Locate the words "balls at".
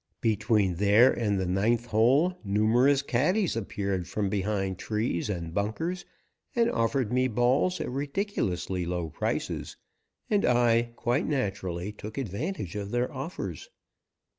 7.27-7.87